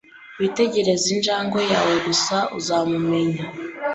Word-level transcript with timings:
Witegereze 0.39 1.07
injangwe 1.15 1.61
yawe 1.71 1.95
gusa 2.05 2.35
uzamumenya 2.59 3.43